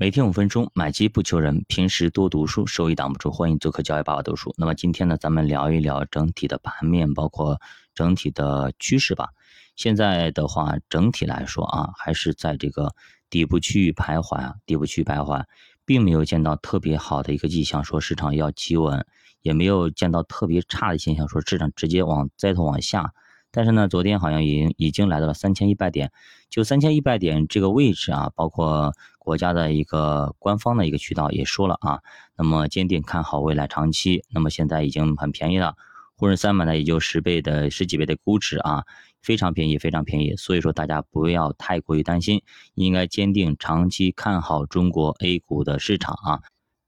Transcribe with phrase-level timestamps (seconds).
[0.00, 3.30] 每天五分钟，买基不求人，平时多读书，收益挡不住。
[3.30, 4.54] 欢迎做客教育爸爸读书。
[4.56, 7.60] 那么今天呢，咱们聊一聊整体的盘面，包括
[7.94, 9.28] 整体的趋势吧。
[9.76, 12.94] 现在的话，整体来说啊，还是在这个
[13.28, 15.44] 底部区域徘徊啊，底部区域徘徊，
[15.84, 19.04] 并没有见到特别好的一个迹象，说市场要企稳，
[19.42, 23.12] 也没有见到特别差的现象，说市场直接往再头往下。
[23.52, 26.12] 但是呢，昨天好像已经已经来到了三千一百点，
[26.48, 32.00] 就三千一百点这个位置啊，包括国家的一个官方的一个渠道也说了啊，
[32.36, 35.74] 那么坚定看好未来长期，那么现在已经很便宜了，
[36.16, 38.84] 沪深三百呢也就十倍的十几倍的估值啊，
[39.20, 42.42] 非常便宜，非常便宜，所以说大家不要太过于担心，
[42.74, 46.40] 应该坚定长期看好中国 A 股的市场啊。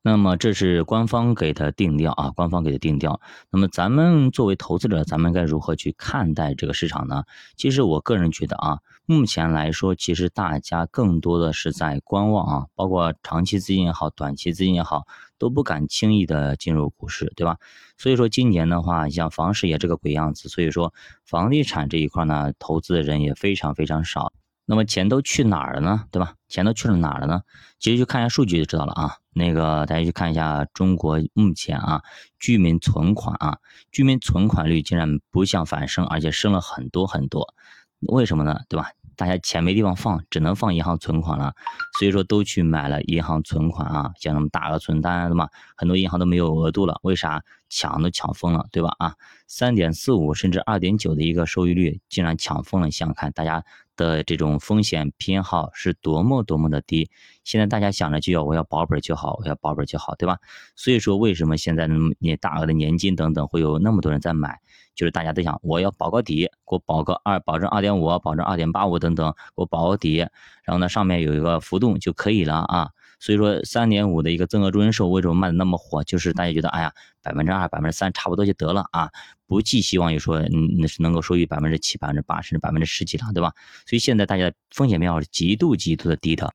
[0.04, 3.20] 那么这是官方给的定调啊，官方给的定调。
[3.50, 7.22] 那么咱们作为投资者，咱们该如何去看待这个市场呢？
[7.56, 15.06] 其实我个人觉得啊，目前来说，其实大家更多的是在观望啊，包括长期资金也好，短期资金也好，
[15.38, 17.58] 都不敢轻易的进入股市，对吧？
[17.96, 20.92] 所以说今年的话，像房市也这个鬼样子，所以说
[21.24, 24.32] 房地产这一块呢，投资的人也非常非常少。
[24.64, 26.04] 那么钱都去哪儿了呢？
[26.10, 26.34] 对吧？
[26.48, 27.42] 钱都去了哪儿了呢？
[27.78, 29.16] 其实去看一下数据就知道了啊。
[29.34, 32.02] 那个大家去看一下中国目前啊
[32.38, 33.58] 居民存款啊，
[33.90, 37.54] 居民存款率竟然不降反升，而且升了很多很多。
[38.00, 38.60] 为什么呢？
[38.68, 38.90] 对吧？
[39.14, 41.54] 大家钱没地方放，只能放银行存款了，
[41.98, 45.48] 所以说都去买了银行存款啊，像什么大额存单对吧？
[45.76, 47.42] 很多银行都没有额度了，为啥？
[47.68, 48.94] 抢都抢疯了，对吧？
[48.98, 49.14] 啊，
[49.46, 53.64] 三点四五甚至二点九的一个收益率，竟然抢疯了，想想看大家。
[53.96, 57.10] 的这种风险偏好是多么多么的低，
[57.44, 60.38] 现在大家想着就要我要保本就好，我要保本就好，对吧？
[60.76, 64.58] 所以说为什么现在你大额的年金等等会有那么多人在买，
[64.94, 70.18] 就是大家都想我要保个底，给我保个二，保证二点五，保证二点八五等等，给我保个底，
[70.64, 72.90] 然后呢上面有一个浮动就可以了啊。
[73.22, 76.02] 所以说三点五的一个增额终身寿为什么卖的那么火？
[76.02, 76.92] 就是大家觉得，哎呀，
[77.22, 79.08] 百分之二、百分之三差不多就得了啊，
[79.46, 83.54] 不寄希望于说，嗯，那是能够收益百分之七、百分之八甚至百分之十几了，对吧？
[83.86, 86.52] 所以现在大家风险偏好是极度极度的低的。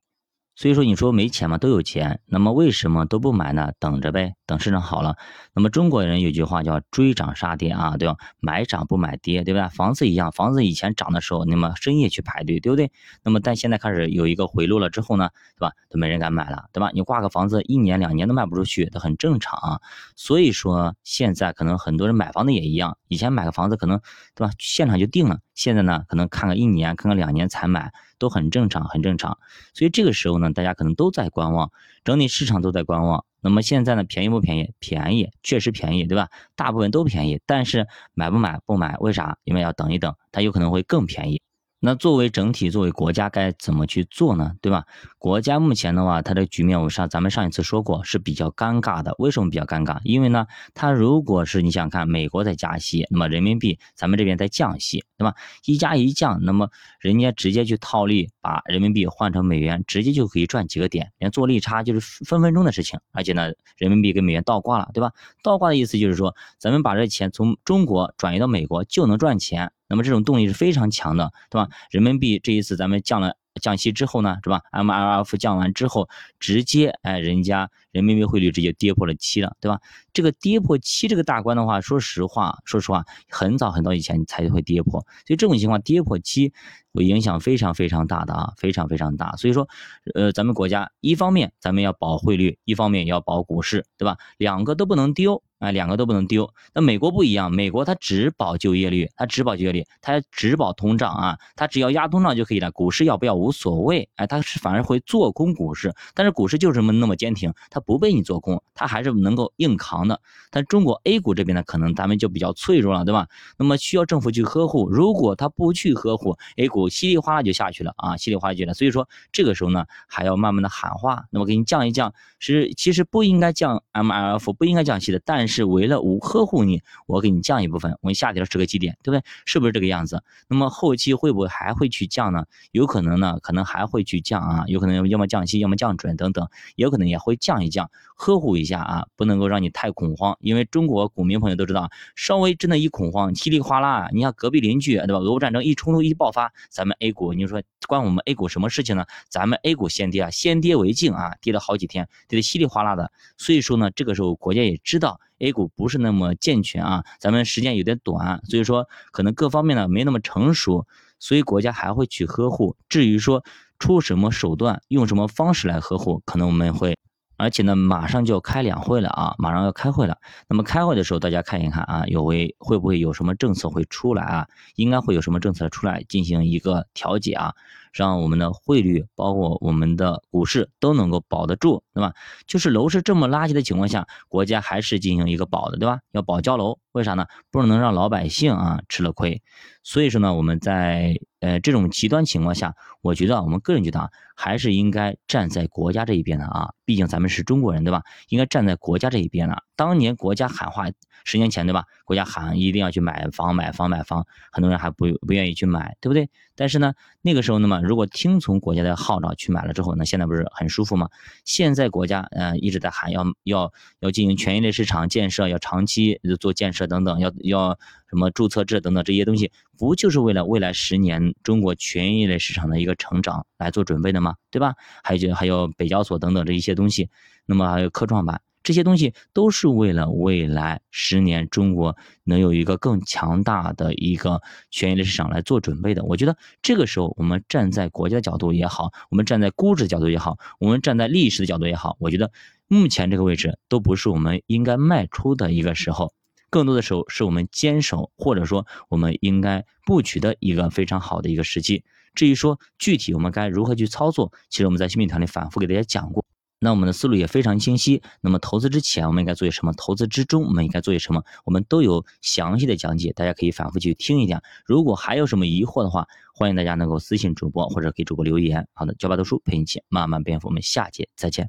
[0.58, 3.70] 所以说，你说没钱嘛，都有钱，那么为什么都不买呢？
[3.78, 5.14] 等着呗，等市场好了。
[5.54, 8.16] 那么中国人有句话叫追涨杀跌啊，对吧？
[8.40, 9.68] 买涨不买跌，对吧？
[9.68, 12.90] 房子一样，房子以前涨的时候，那么深夜去排队，对不对？
[13.22, 15.72] 那么但现在开始有一个回落了之后呢，对吧？
[15.90, 16.90] 都没人敢买了，对吧？
[16.92, 19.80] 你挂个房子一年两年都卖不出去，都很正常啊。
[20.16, 24.00] 所以说现在可能很多人买房子也一样，以前买个房子可能，
[24.34, 24.52] 对吧？
[24.58, 27.92] 现场就定了，现在呢，可能看个一年，看个两年才买。
[28.20, 29.38] 都很正常，很正常，
[29.74, 31.70] 所以这个时候呢，大家可能都在观望，
[32.02, 33.24] 整体市场都在观望。
[33.40, 34.74] 那么现在呢，便宜不便宜？
[34.80, 36.28] 便宜，确实便宜，对吧？
[36.56, 38.58] 大部分都便宜，但是买不买？
[38.66, 39.38] 不买，为啥？
[39.44, 41.40] 因为要等一等，它有可能会更便宜。
[41.80, 44.54] 那作为整体，作为国家该怎么去做呢？
[44.60, 44.84] 对吧？
[45.16, 49.14] 国家目前的话，它的局面我上咱们上一次说过是比较尴尬的。
[49.18, 50.00] 为什么比较尴尬？
[50.02, 55.34] 因为呢，它如果是你想看，美国在加息，那么人民币咱们这边在降息，对吧？
[55.66, 56.68] 一加一降，那么
[56.98, 62.98] 人家直接去套利，把人民币换成美元，直接就可以赚几个点，连做利差就是分分钟的事情。
[63.12, 65.12] 而且呢，人民币跟美元倒挂了，对吧？
[65.44, 69.70] 倒挂的意思就是说，咱们把这钱从中国转移到美国就能赚钱。
[69.88, 71.68] 那么这种动力是非常强的，对吧？
[71.90, 79.80] 人民币这一次咱们降了降息之后呢，是吧？MLF 降完之后，直接哎，人家人民币汇率直接跌破了七了，对吧？
[80.12, 86.52] 这个跌破七这个大关的话，说实话，说实话，很早很早以前才会跌破，所以这种情况跌破七
[87.00, 89.36] 影响非常非常大的啊，非常非常大。
[89.36, 89.68] 所以说，
[90.14, 94.16] 呃，咱们国家一方面咱们要保汇率，一方面也要保股市，对吧？
[94.36, 95.42] 两个都不能丢。
[95.58, 96.54] 啊，两个都不能丢。
[96.72, 102.70] 那美国不一样，美国它只保就业率，它只保就业率，它只保通胀啊，它只要压通胀就可以了。
[102.70, 110.20] 股市要不要无所谓，哎，它是反而会做空股市，但是股市就是那么坚挺，它不被你做空，它还是能够硬扛的。
[110.52, 113.26] 但中国 A 股这边呢，可能咱们就比较脆弱了，对吧？
[113.56, 118.74] 那么需要政府去呵护，如果它不去呵护，A 股稀里哗啦就下去了啊，稀里哗啦就了。
[118.74, 129.22] 所以说这个时候呢，还要慢慢的喊话，那么给你降一降，是其实不应该降 MLF，不应该降息的，但是为了无呵护你，我给你降一部分，我下跌了十个基点，对不对？
[129.44, 130.22] 是不是这个样子？
[130.48, 132.44] 那么后期会不会还会去降呢？
[132.72, 145.18] 有可能呢，可能还会去降啊，有可能要么降息，要么降准等等，有可能也会降一降，呵护一下啊，不能够让你太恐慌，因为中国股民朋友都知道，稍微真的一恐慌，稀里哗啦，你像隔壁邻居对吧？
[145.18, 149.04] 俄乌战争一冲突一爆发，咱们 A 股，你说关我们 A 股什么事情呢？
[149.28, 155.20] 咱们 A 股先跌啊，先跌为敬啊，跌了好几天，跌得稀里哗啦的，所以说呢，这个时候国家也知道。
[155.38, 160.86] A 股不是那么健全啊，咱们时间有点短，所以说可能各方面呢没那么成熟，
[161.18, 162.76] 所以国家还会去呵护。
[162.88, 163.44] 至于说
[163.80, 166.96] 出什么手段，用什么方式来呵护，可能我们会。
[167.38, 170.18] 而且呢，马上就要开两会了啊，马上要开会了。
[170.48, 174.48] 那么开会的时候，大家看一看啊，有会会不会有什么政策会出来啊？
[174.74, 177.54] 应该会有什么政策出来进行一个调节啊，
[177.92, 182.12] 让我们的汇率，包括我们的股市都能够保得住，对吧？
[182.46, 186.00] 就是楼市这么垃圾的情况下，国家还是进行一个保的，对吧？
[186.12, 187.26] 要保交楼，为啥呢？
[187.50, 189.42] 不能让老百姓啊吃了亏。
[189.82, 198.02] 所以说呢，我们在呃这种极端情况下，我觉得我们个人觉得啊，还是应该站在国家这一边的啊，毕竟咱们是中国人，对吧？
[198.28, 199.62] 应该站在国家这一边的。
[199.76, 200.90] 当年国家喊话，
[201.24, 201.84] 十年前对吧？
[202.04, 206.28] 国家喊一定要去买房、买房、买房，很多人还不不愿意去买，对不对？
[206.58, 211.08] 但是呢，那个时候那么如果听从国家的号召去买了之后，那现在不是很舒服吗？
[211.44, 217.78] 现在国家呃一直在喊要要要进行权益类市场建设，要长期做建设等等，要要
[218.10, 224.34] 什么注册制等等这些东西，不就是为了未来十年中国权益类市场的一个成长来做准备的吗？
[224.50, 224.74] 对吧？
[225.04, 227.08] 还有就还有北交所等等这一些东西，
[227.46, 228.40] 那么还有科创板。
[228.68, 236.04] 这些东西都是为了未来十年中国能有一个更强大的一个权益类市场来做准备的。
[236.04, 242.30] 我觉得这个时候，我们站在国家的角度也好，我们站在估值角度也好，我们站在历史的角度也好，我觉得
[242.66, 246.12] 目前这个位置都不是我们应该卖出的一个时候，
[246.50, 251.84] 更多的时候是我们坚守或者说我们应该布局的一个非常好的一个时机。
[252.14, 256.22] 至于说具体我们该如何去操作，其实我们在新品团里反复给大家讲过。
[256.58, 258.02] 那我们的思路也非常清晰。
[258.20, 259.72] 那么投资之前我们应该做些什么？
[259.74, 261.22] 投资之中我们应该做些什么？
[261.44, 264.42] 我们都有详细的讲解，大家可以反复去听一下。
[264.66, 268.66] 如果还有什么疑惑的话，欢迎大家能够私信主播或者给主播留言。
[268.74, 271.46] 好的，教爸读书陪你一起慢慢变富，我们下节再见。